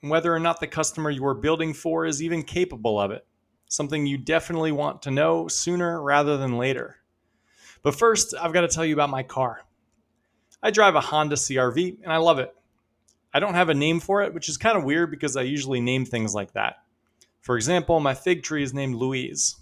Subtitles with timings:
[0.00, 3.26] whether or not the customer you are building for is even capable of it.
[3.68, 6.96] Something you definitely want to know sooner rather than later.
[7.82, 9.62] But first, I've got to tell you about my car.
[10.62, 12.54] I drive a Honda CRV and I love it.
[13.32, 15.80] I don't have a name for it, which is kind of weird because I usually
[15.80, 16.76] name things like that.
[17.40, 19.56] For example, my fig tree is named Louise.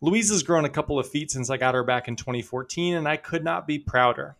[0.00, 3.06] Louise has grown a couple of feet since I got her back in 2014, and
[3.06, 4.36] I could not be prouder.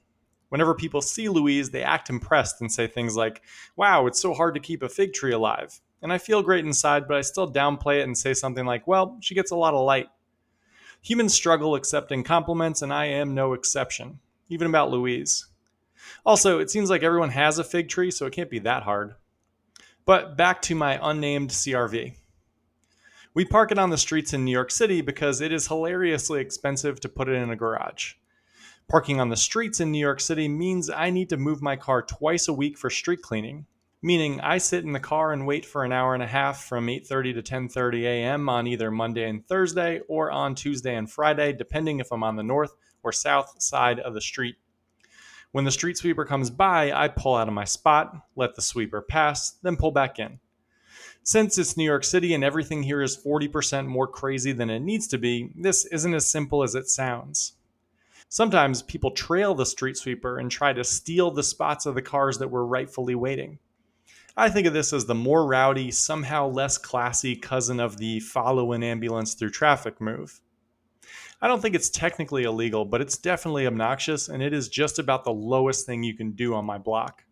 [0.51, 3.41] Whenever people see Louise, they act impressed and say things like,
[3.77, 5.81] Wow, it's so hard to keep a fig tree alive.
[6.03, 9.17] And I feel great inside, but I still downplay it and say something like, Well,
[9.21, 10.09] she gets a lot of light.
[11.03, 15.47] Humans struggle accepting compliments, and I am no exception, even about Louise.
[16.27, 19.15] Also, it seems like everyone has a fig tree, so it can't be that hard.
[20.05, 22.15] But back to my unnamed CRV.
[23.33, 26.99] We park it on the streets in New York City because it is hilariously expensive
[27.01, 28.15] to put it in a garage.
[28.91, 32.03] Parking on the streets in New York City means I need to move my car
[32.03, 33.67] twice a week for street cleaning,
[34.03, 36.89] meaning I sit in the car and wait for an hour and a half from
[36.89, 38.49] 8:30 to 10:30 a.m.
[38.49, 42.43] on either Monday and Thursday or on Tuesday and Friday, depending if I'm on the
[42.43, 42.75] north
[43.05, 44.57] or south side of the street.
[45.53, 49.03] When the street sweeper comes by, I pull out of my spot, let the sweeper
[49.03, 50.41] pass, then pull back in.
[51.23, 55.07] Since it's New York City and everything here is 40% more crazy than it needs
[55.07, 57.53] to be, this isn't as simple as it sounds.
[58.33, 62.39] Sometimes people trail the street sweeper and try to steal the spots of the cars
[62.39, 63.59] that were rightfully waiting.
[64.37, 68.71] I think of this as the more rowdy, somehow less classy cousin of the follow
[68.71, 70.41] an ambulance through traffic move.
[71.43, 75.25] I don't think it's technically illegal, but it's definitely obnoxious, and it is just about
[75.25, 77.25] the lowest thing you can do on my block.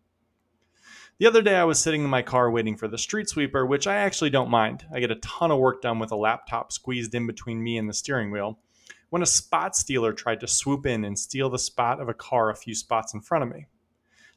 [1.17, 3.87] The other day, I was sitting in my car waiting for the street sweeper, which
[3.87, 4.83] I actually don't mind.
[4.93, 7.87] I get a ton of work done with a laptop squeezed in between me and
[7.87, 8.59] the steering wheel
[9.09, 12.49] when a spot stealer tried to swoop in and steal the spot of a car
[12.49, 13.65] a few spots in front of me.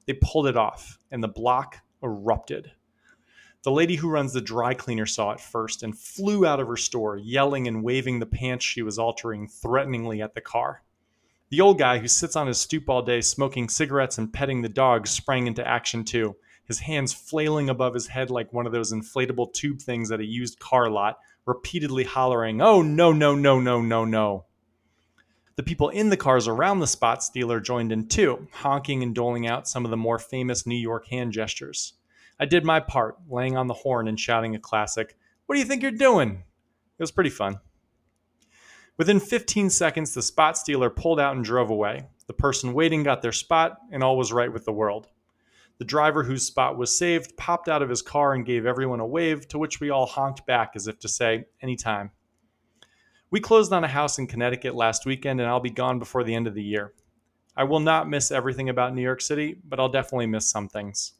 [0.07, 2.73] They pulled it off, and the block erupted.
[3.65, 6.77] The lady who runs the dry cleaner saw it first and flew out of her
[6.77, 10.83] store, yelling and waving the pants she was altering threateningly at the car.
[11.51, 14.69] The old guy who sits on his stoop all day smoking cigarettes and petting the
[14.69, 16.35] dog sprang into action too,
[16.65, 20.25] his hands flailing above his head like one of those inflatable tube things at a
[20.25, 24.47] used car lot, repeatedly hollering, Oh, no, no, no, no, no, no.
[25.55, 29.47] The people in the cars around the spot stealer joined in too, honking and doling
[29.47, 31.93] out some of the more famous New York hand gestures.
[32.41, 35.15] I did my part, laying on the horn and shouting a classic,
[35.47, 36.43] What do you think you're doing?
[36.99, 37.61] It was pretty fun.
[38.97, 42.07] Within 15 seconds, the spot stealer pulled out and drove away.
[42.27, 45.09] The person waiting got their spot, and all was right with the world.
[45.79, 49.07] The driver whose spot was saved popped out of his car and gave everyone a
[49.07, 52.11] wave, to which we all honked back as if to say, Anytime.
[53.33, 56.35] We closed on a house in Connecticut last weekend, and I'll be gone before the
[56.35, 56.93] end of the year.
[57.57, 61.15] I will not miss everything about New York City, but I'll definitely miss some things.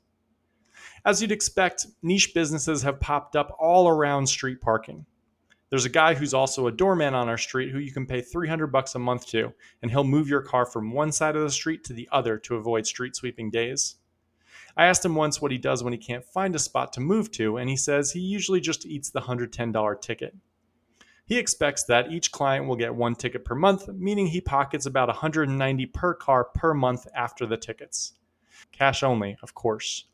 [1.07, 5.07] As you'd expect, niche businesses have popped up all around street parking.
[5.71, 8.67] There's a guy who's also a doorman on our street who you can pay 300
[8.67, 11.83] bucks a month to, and he'll move your car from one side of the street
[11.85, 13.97] to the other to avoid street sweeping days.
[14.77, 17.31] I asked him once what he does when he can't find a spot to move
[17.33, 20.37] to, and he says he usually just eats the $110 ticket.
[21.33, 25.09] He expects that each client will get one ticket per month, meaning he pockets about
[25.09, 28.13] 190 per car per month after the tickets.
[28.71, 30.05] Cash only, of course.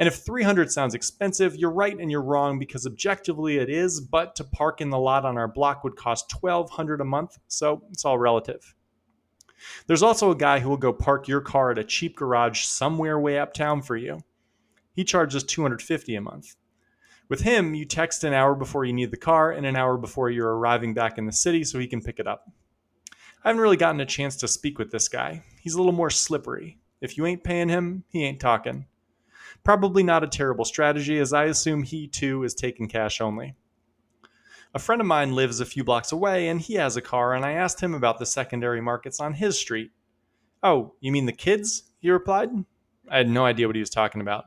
[0.00, 4.34] And if 300 sounds expensive, you're right and you're wrong because objectively it is, but
[4.34, 8.04] to park in the lot on our block would cost 1200 a month, so it's
[8.04, 8.74] all relative.
[9.86, 13.20] There's also a guy who will go park your car at a cheap garage somewhere
[13.20, 14.24] way uptown for you.
[14.96, 16.56] He charges 250 a month.
[17.28, 20.30] With him, you text an hour before you need the car and an hour before
[20.30, 22.50] you're arriving back in the city so he can pick it up.
[23.42, 25.42] I haven't really gotten a chance to speak with this guy.
[25.60, 26.78] He's a little more slippery.
[27.00, 28.86] If you ain't paying him, he ain't talking.
[29.62, 33.54] Probably not a terrible strategy, as I assume he too is taking cash only.
[34.74, 37.44] A friend of mine lives a few blocks away and he has a car, and
[37.44, 39.92] I asked him about the secondary markets on his street.
[40.62, 41.84] Oh, you mean the kids?
[42.00, 42.50] He replied.
[43.10, 44.44] I had no idea what he was talking about.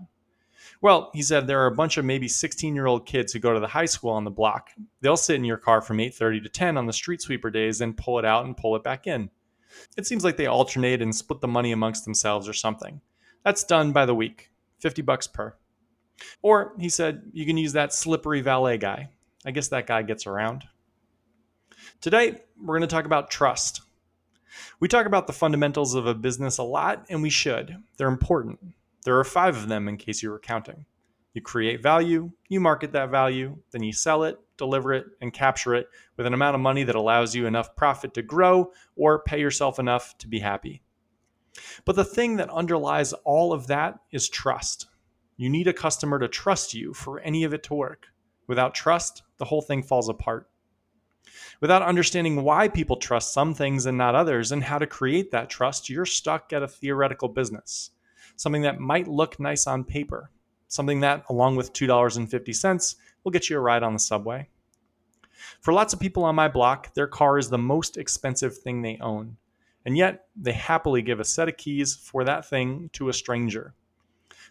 [0.81, 3.53] Well, he said there are a bunch of maybe 16 year old kids who go
[3.53, 4.69] to the high school on the block.
[5.01, 7.97] They'll sit in your car from 8:30 to 10 on the street sweeper days and
[7.97, 9.29] pull it out and pull it back in.
[9.97, 13.01] It seems like they alternate and split the money amongst themselves or something.
[13.43, 15.55] That's done by the week, 50 bucks per.
[16.41, 19.09] Or he said, you can use that slippery valet guy.
[19.45, 20.63] I guess that guy gets around.
[22.01, 23.81] Today, we're going to talk about trust.
[24.79, 27.77] We talk about the fundamentals of a business a lot, and we should.
[27.97, 28.59] They're important.
[29.07, 30.83] There are five of them in case you were counting.
[31.33, 35.75] You create value, you market that value, then you sell it, deliver it, and capture
[35.75, 35.87] it
[36.17, 39.79] with an amount of money that allows you enough profit to grow or pay yourself
[39.79, 40.81] enough to be happy.
[41.85, 44.87] But the thing that underlies all of that is trust.
[45.37, 48.07] You need a customer to trust you for any of it to work.
[48.45, 50.49] Without trust, the whole thing falls apart.
[51.61, 55.49] Without understanding why people trust some things and not others and how to create that
[55.49, 57.91] trust, you're stuck at a theoretical business.
[58.37, 60.31] Something that might look nice on paper,
[60.67, 64.47] something that, along with $2.50, will get you a ride on the subway.
[65.61, 68.97] For lots of people on my block, their car is the most expensive thing they
[69.01, 69.37] own,
[69.85, 73.73] and yet they happily give a set of keys for that thing to a stranger.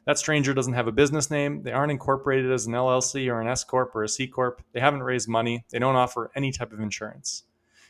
[0.04, 3.48] That stranger doesn't have a business name, they aren't incorporated as an LLC or an
[3.48, 6.72] S Corp or a C Corp, they haven't raised money, they don't offer any type
[6.72, 7.44] of insurance.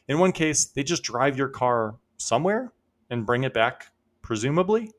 [0.09, 2.73] In one case, they just drive your car somewhere
[3.11, 4.93] and bring it back, presumably.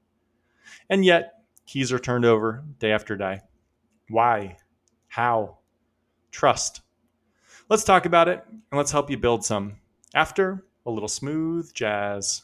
[0.89, 1.33] And yet,
[1.65, 3.41] Keys are turned over day after day.
[4.09, 4.57] Why?
[5.07, 5.57] How?
[6.31, 6.81] Trust.
[7.69, 9.75] Let's talk about it and let's help you build some.
[10.13, 12.41] After a little smooth jazz.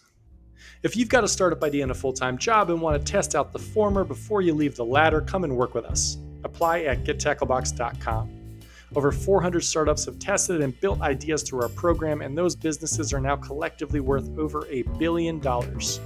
[0.83, 3.35] If you've got a startup idea and a full time job and want to test
[3.35, 6.17] out the former before you leave the latter, come and work with us.
[6.43, 8.59] Apply at gettacklebox.com.
[8.95, 13.19] Over 400 startups have tested and built ideas through our program, and those businesses are
[13.19, 15.99] now collectively worth over a billion dollars.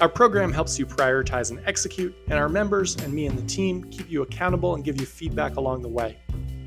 [0.00, 3.84] Our program helps you prioritize and execute, and our members and me and the team
[3.90, 6.18] keep you accountable and give you feedback along the way.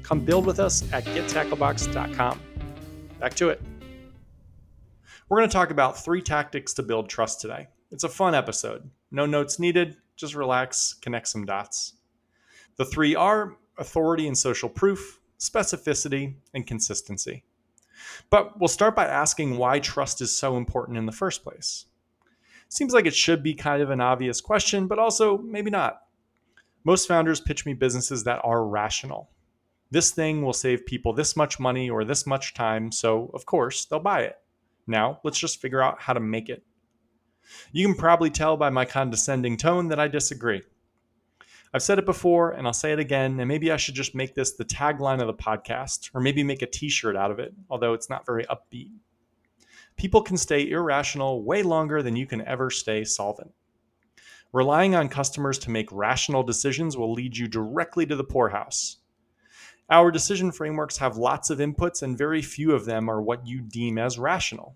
[0.03, 2.39] Come build with us at gettacklebox.com.
[3.19, 3.59] Back to it.
[5.27, 7.69] We're going to talk about three tactics to build trust today.
[7.89, 8.87] It's a fun episode.
[9.09, 11.93] No notes needed, just relax, connect some dots.
[12.75, 17.45] The three are authority and social proof, specificity, and consistency.
[18.29, 21.85] But we'll start by asking why trust is so important in the first place.
[22.73, 26.01] Seems like it should be kind of an obvious question, but also maybe not.
[26.83, 29.29] Most founders pitch me businesses that are rational.
[29.91, 33.85] This thing will save people this much money or this much time, so of course
[33.85, 34.37] they'll buy it.
[34.87, 36.63] Now, let's just figure out how to make it.
[37.73, 40.63] You can probably tell by my condescending tone that I disagree.
[41.75, 44.33] I've said it before and I'll say it again, and maybe I should just make
[44.33, 47.53] this the tagline of the podcast, or maybe make a t shirt out of it,
[47.69, 48.89] although it's not very upbeat
[50.03, 53.53] people can stay irrational way longer than you can ever stay solvent.
[54.51, 58.97] Relying on customers to make rational decisions will lead you directly to the poorhouse.
[59.89, 63.61] Our decision frameworks have lots of inputs, and very few of them are what you
[63.61, 64.75] deem as rational.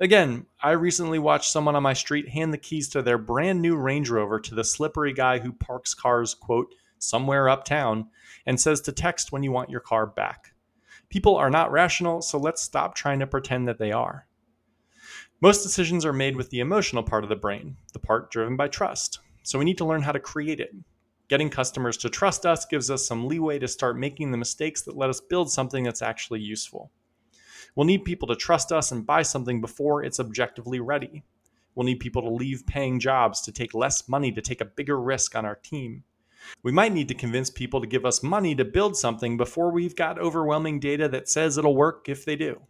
[0.00, 3.76] Again, I recently watched someone on my street hand the keys to their brand new
[3.76, 8.08] Range Rover to the slippery guy who parks cars, quote, somewhere uptown
[8.46, 10.54] and says to text when you want your car back.
[11.10, 14.25] People are not rational, so let's stop trying to pretend that they are.
[15.42, 18.68] Most decisions are made with the emotional part of the brain, the part driven by
[18.68, 19.18] trust.
[19.42, 20.74] So we need to learn how to create it.
[21.28, 24.96] Getting customers to trust us gives us some leeway to start making the mistakes that
[24.96, 26.90] let us build something that's actually useful.
[27.74, 31.22] We'll need people to trust us and buy something before it's objectively ready.
[31.74, 34.98] We'll need people to leave paying jobs, to take less money, to take a bigger
[34.98, 36.04] risk on our team.
[36.62, 39.96] We might need to convince people to give us money to build something before we've
[39.96, 42.62] got overwhelming data that says it'll work if they do.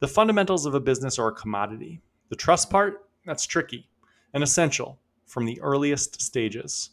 [0.00, 2.00] The fundamentals of a business are a commodity.
[2.28, 3.88] The trust part, that's tricky
[4.32, 6.90] and essential from the earliest stages.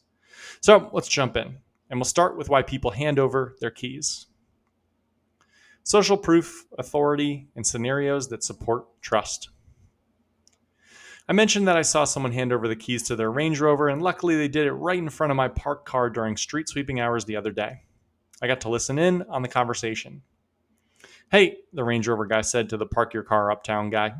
[0.61, 1.57] So let's jump in,
[1.89, 4.27] and we'll start with why people hand over their keys.
[5.83, 9.49] Social proof, authority, and scenarios that support trust.
[11.27, 14.01] I mentioned that I saw someone hand over the keys to their Range Rover, and
[14.01, 17.25] luckily they did it right in front of my parked car during street sweeping hours
[17.25, 17.83] the other day.
[18.41, 20.21] I got to listen in on the conversation.
[21.31, 24.15] Hey, the Range Rover guy said to the park your car uptown guy.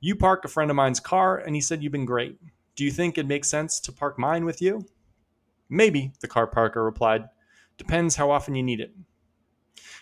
[0.00, 2.36] You parked a friend of mine's car and he said you've been great.
[2.74, 4.84] Do you think it makes sense to park mine with you?
[5.68, 7.28] Maybe, the car parker replied.
[7.78, 8.92] Depends how often you need it.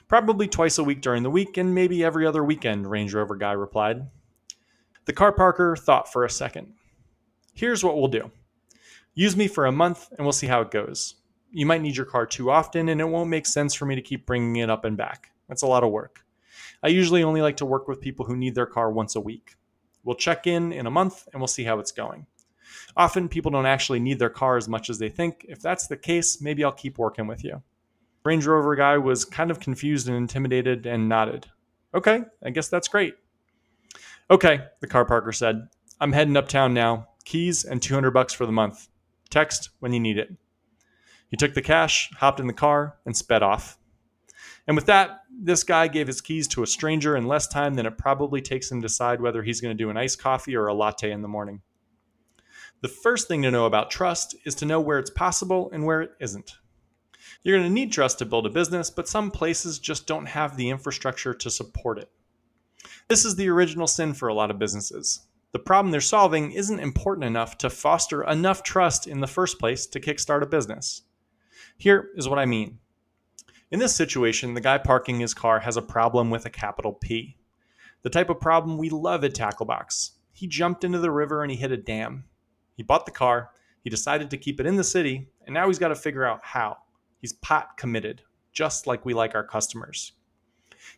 [0.09, 3.53] Probably twice a week during the week and maybe every other weekend, Range Rover guy
[3.53, 4.09] replied.
[5.05, 6.73] The car parker thought for a second.
[7.53, 8.31] Here's what we'll do
[9.13, 11.17] use me for a month and we'll see how it goes.
[11.51, 14.01] You might need your car too often and it won't make sense for me to
[14.01, 15.33] keep bringing it up and back.
[15.47, 16.25] That's a lot of work.
[16.83, 19.57] I usually only like to work with people who need their car once a week.
[20.05, 22.27] We'll check in in a month and we'll see how it's going.
[22.97, 25.45] Often people don't actually need their car as much as they think.
[25.49, 27.63] If that's the case, maybe I'll keep working with you.
[28.25, 31.47] Range Rover guy was kind of confused and intimidated and nodded.
[31.95, 33.15] Okay, I guess that's great.
[34.31, 35.69] Okay, the car parker said.
[36.01, 37.09] I'm heading uptown now.
[37.25, 38.89] Keys and 200 bucks for the month.
[39.29, 40.35] Text when you need it.
[41.29, 43.79] He took the cash, hopped in the car, and sped off.
[44.67, 47.87] And with that, this guy gave his keys to a stranger in less time than
[47.87, 50.67] it probably takes him to decide whether he's going to do an iced coffee or
[50.67, 51.63] a latte in the morning.
[52.83, 56.03] The first thing to know about trust is to know where it's possible and where
[56.03, 56.53] it isn't.
[57.43, 60.57] You're going to need trust to build a business, but some places just don't have
[60.57, 62.11] the infrastructure to support it.
[63.09, 65.27] This is the original sin for a lot of businesses.
[65.53, 69.87] The problem they're solving isn't important enough to foster enough trust in the first place
[69.87, 71.03] to kickstart a business.
[71.77, 72.79] Here is what I mean.
[73.71, 77.37] In this situation, the guy parking his car has a problem with a capital P.
[78.03, 80.11] The type of problem we love at Tacklebox.
[80.33, 82.25] He jumped into the river and he hit a dam.
[82.75, 83.51] He bought the car,
[83.85, 86.41] he decided to keep it in the city, and now he's got to figure out
[86.43, 86.79] how.
[87.19, 88.23] He's pot committed,
[88.53, 90.13] just like we like our customers.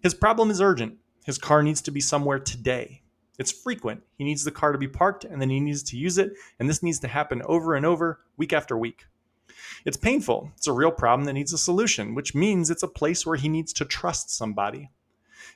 [0.02, 0.96] His problem is urgent.
[1.26, 3.02] His car needs to be somewhere today.
[3.38, 4.02] It's frequent.
[4.16, 6.70] He needs the car to be parked and then he needs to use it, and
[6.70, 9.04] this needs to happen over and over, week after week.
[9.84, 10.50] It's painful.
[10.56, 13.48] It's a real problem that needs a solution, which means it's a place where he
[13.48, 14.90] needs to trust somebody.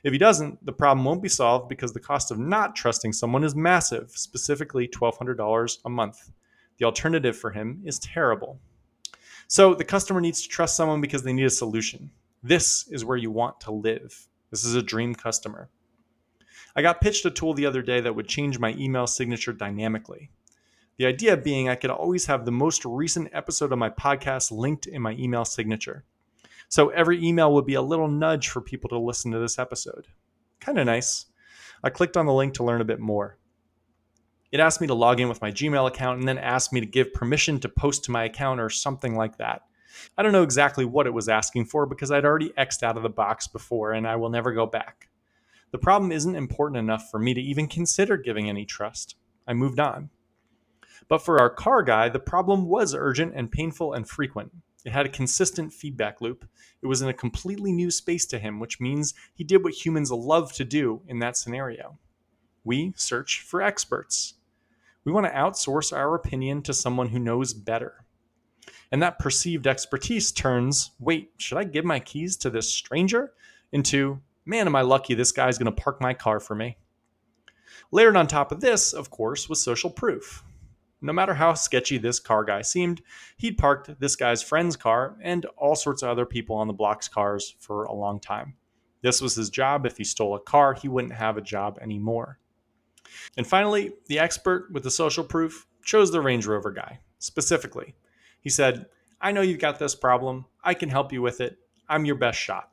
[0.03, 3.43] If he doesn't, the problem won't be solved because the cost of not trusting someone
[3.43, 6.31] is massive, specifically $1,200 a month.
[6.77, 8.59] The alternative for him is terrible.
[9.47, 12.11] So the customer needs to trust someone because they need a solution.
[12.43, 14.27] This is where you want to live.
[14.51, 15.69] This is a dream customer.
[16.75, 20.29] I got pitched a tool the other day that would change my email signature dynamically.
[20.97, 24.87] The idea being I could always have the most recent episode of my podcast linked
[24.87, 26.05] in my email signature.
[26.69, 30.07] So every email would be a little nudge for people to listen to this episode.
[30.59, 31.27] Kind of nice.
[31.83, 33.37] I clicked on the link to learn a bit more.
[34.51, 36.85] It asked me to log in with my Gmail account and then asked me to
[36.87, 39.61] give permission to post to my account or something like that.
[40.17, 43.03] I don't know exactly what it was asking for because I'd already X'd out of
[43.03, 45.09] the box before and I will never go back.
[45.71, 49.15] The problem isn't important enough for me to even consider giving any trust.
[49.47, 50.09] I moved on.
[51.07, 54.51] But for our car guy, the problem was urgent and painful and frequent.
[54.85, 56.45] It had a consistent feedback loop.
[56.81, 60.11] It was in a completely new space to him, which means he did what humans
[60.11, 61.97] love to do in that scenario.
[62.63, 64.35] We search for experts.
[65.03, 68.05] We want to outsource our opinion to someone who knows better.
[68.91, 73.33] And that perceived expertise turns wait, should I give my keys to this stranger?
[73.71, 76.77] into man, am I lucky this guy's going to park my car for me.
[77.91, 80.43] Layered on top of this, of course, was social proof.
[81.01, 83.01] No matter how sketchy this car guy seemed,
[83.37, 87.07] he'd parked this guy's friend's car and all sorts of other people on the block's
[87.07, 88.55] cars for a long time.
[89.01, 89.85] This was his job.
[89.85, 92.39] If he stole a car, he wouldn't have a job anymore.
[93.37, 96.99] And finally, the expert with the social proof chose the Range Rover guy.
[97.19, 97.95] Specifically,
[98.41, 98.87] he said,
[99.21, 100.45] I know you've got this problem.
[100.63, 101.57] I can help you with it.
[101.87, 102.71] I'm your best shot.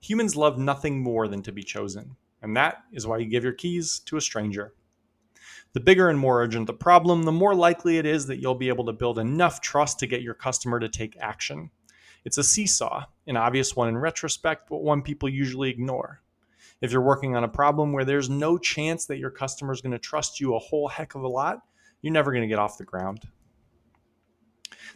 [0.00, 3.52] Humans love nothing more than to be chosen, and that is why you give your
[3.52, 4.74] keys to a stranger.
[5.74, 8.68] The bigger and more urgent the problem, the more likely it is that you'll be
[8.68, 11.70] able to build enough trust to get your customer to take action.
[12.24, 16.20] It's a seesaw, an obvious one in retrospect, but one people usually ignore.
[16.82, 19.92] If you're working on a problem where there's no chance that your customer is going
[19.92, 21.60] to trust you a whole heck of a lot,
[22.02, 23.26] you're never going to get off the ground.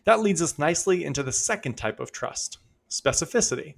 [0.05, 2.59] That leads us nicely into the second type of trust
[2.91, 3.75] specificity.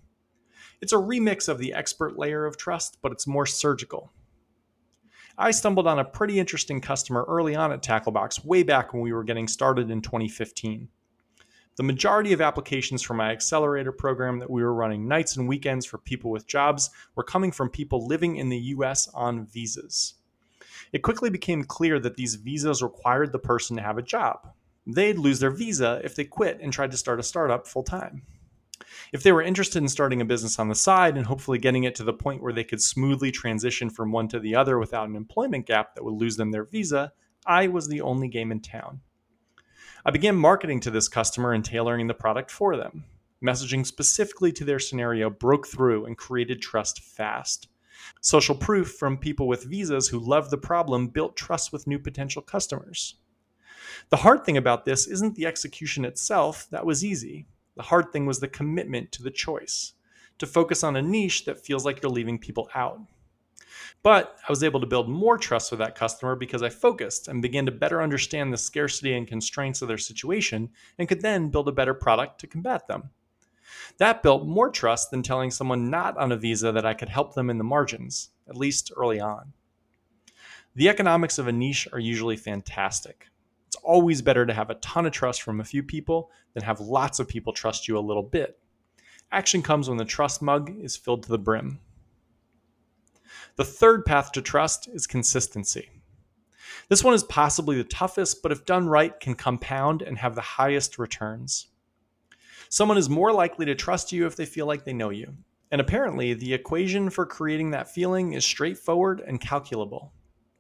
[0.81, 4.13] It's a remix of the expert layer of trust, but it's more surgical.
[5.41, 9.13] I stumbled on a pretty interesting customer early on at Tacklebox, way back when we
[9.13, 10.89] were getting started in 2015.
[11.77, 15.87] The majority of applications for my accelerator program that we were running nights and weekends
[15.87, 20.15] for people with jobs were coming from people living in the US on visas.
[20.93, 24.49] It quickly became clear that these visas required the person to have a job.
[24.89, 28.23] They'd lose their visa if they quit and tried to start a startup full time.
[29.13, 31.95] If they were interested in starting a business on the side and hopefully getting it
[31.97, 35.17] to the point where they could smoothly transition from one to the other without an
[35.17, 37.13] employment gap that would lose them their visa,
[37.47, 39.01] I was the only game in town.
[40.05, 43.05] I began marketing to this customer and tailoring the product for them.
[43.45, 47.69] Messaging specifically to their scenario broke through and created trust fast.
[48.21, 52.43] Social proof from people with visas who loved the problem built trust with new potential
[52.43, 53.17] customers.
[54.11, 57.47] The hard thing about this isn't the execution itself, that was easy.
[57.79, 59.93] The hard thing was the commitment to the choice,
[60.39, 63.01] to focus on a niche that feels like you're leaving people out.
[64.03, 67.41] But I was able to build more trust with that customer because I focused and
[67.41, 71.69] began to better understand the scarcity and constraints of their situation and could then build
[71.69, 73.11] a better product to combat them.
[73.99, 77.35] That built more trust than telling someone not on a visa that I could help
[77.35, 79.53] them in the margins, at least early on.
[80.75, 83.29] The economics of a niche are usually fantastic
[83.89, 87.19] always better to have a ton of trust from a few people than have lots
[87.19, 88.59] of people trust you a little bit.
[89.33, 91.81] Action comes when the trust mug is filled to the brim.
[93.57, 95.91] The third path to trust is consistency.
[96.89, 100.41] This one is possibly the toughest, but if done right, can compound and have the
[100.41, 101.69] highest returns.
[102.69, 105.35] Someone is more likely to trust you if they feel like they know you.
[105.71, 110.13] And apparently, the equation for creating that feeling is straightforward and calculable.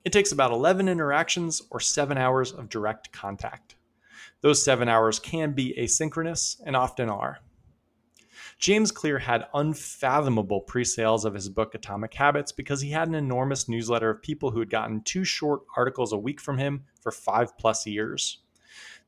[0.05, 3.76] It takes about 11 interactions or 7 hours of direct contact.
[4.40, 7.40] Those 7 hours can be asynchronous and often are.
[8.59, 13.14] James Clear had unfathomable pre sales of his book Atomic Habits because he had an
[13.14, 17.12] enormous newsletter of people who had gotten two short articles a week from him for
[17.12, 18.38] five plus years.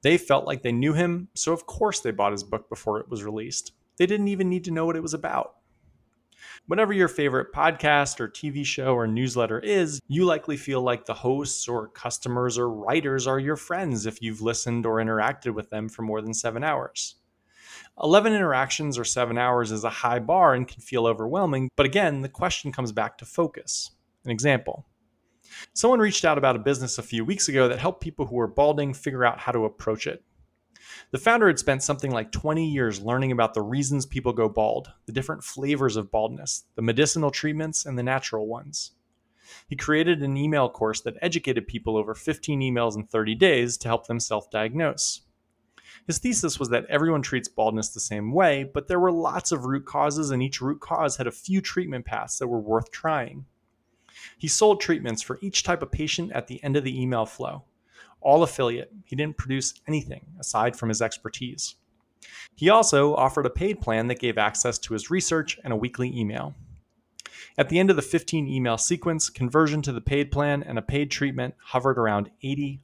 [0.02, 3.08] They felt like they knew him, so of course they bought his book before it
[3.08, 3.72] was released.
[3.96, 5.56] They didn't even need to know what it was about.
[6.66, 11.14] Whatever your favorite podcast or TV show or newsletter is, you likely feel like the
[11.14, 15.88] hosts or customers or writers are your friends if you've listened or interacted with them
[15.88, 17.16] for more than seven hours.
[18.02, 22.20] 11 interactions or seven hours is a high bar and can feel overwhelming, but again,
[22.20, 23.90] the question comes back to focus.
[24.24, 24.86] An example
[25.74, 28.46] Someone reached out about a business a few weeks ago that helped people who were
[28.46, 30.22] balding figure out how to approach it.
[31.10, 34.92] The founder had spent something like 20 years learning about the reasons people go bald,
[35.06, 38.92] the different flavors of baldness, the medicinal treatments, and the natural ones.
[39.68, 43.88] He created an email course that educated people over 15 emails in 30 days to
[43.88, 45.22] help them self diagnose.
[46.06, 49.64] His thesis was that everyone treats baldness the same way, but there were lots of
[49.64, 53.46] root causes, and each root cause had a few treatment paths that were worth trying.
[54.38, 57.64] He sold treatments for each type of patient at the end of the email flow.
[58.20, 61.76] All affiliate, he didn't produce anything aside from his expertise.
[62.54, 66.14] He also offered a paid plan that gave access to his research and a weekly
[66.14, 66.54] email.
[67.56, 70.82] At the end of the 15 email sequence, conversion to the paid plan and a
[70.82, 72.80] paid treatment hovered around 80%.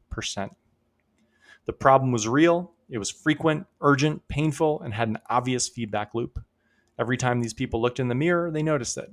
[1.67, 6.43] The problem was real, it was frequent, urgent, painful, and had an obvious feedback loop.
[6.99, 9.11] Every time these people looked in the mirror, they noticed it.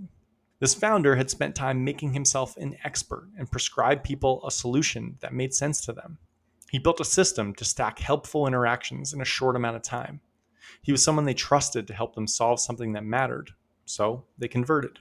[0.64, 5.34] This founder had spent time making himself an expert and prescribed people a solution that
[5.34, 6.20] made sense to them.
[6.72, 10.22] He built a system to stack helpful interactions in a short amount of time.
[10.82, 13.52] He was someone they trusted to help them solve something that mattered,
[13.84, 15.00] so they converted.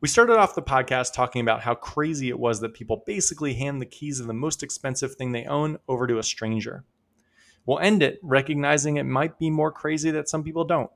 [0.00, 3.82] We started off the podcast talking about how crazy it was that people basically hand
[3.82, 6.84] the keys of the most expensive thing they own over to a stranger.
[7.66, 10.90] We'll end it recognizing it might be more crazy that some people don't.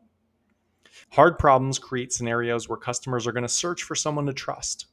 [1.11, 4.87] Hard problems create scenarios where customers are going to search for someone to trust.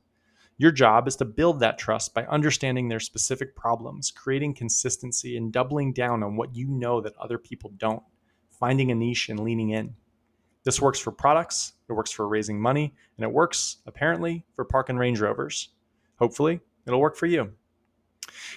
[0.58, 5.52] Your job is to build that trust by understanding their specific problems, creating consistency, and
[5.52, 8.04] doubling down on what you know that other people don't,
[8.52, 9.94] finding a niche and leaning in.
[10.64, 14.90] This works for products, it works for raising money, and it works, apparently, for park
[14.90, 15.70] and Range Rovers.
[16.20, 17.52] Hopefully, it'll work for you.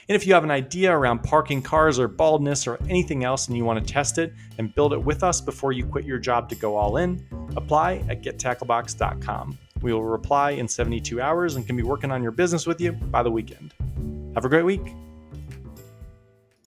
[0.09, 3.57] And if you have an idea around parking cars or baldness or anything else and
[3.57, 6.49] you want to test it and build it with us before you quit your job
[6.51, 9.59] to go all in, apply at gettacklebox.com.
[9.81, 12.93] We will reply in 72 hours and can be working on your business with you
[12.93, 13.75] by the weekend.
[14.35, 15.08] Have a great week.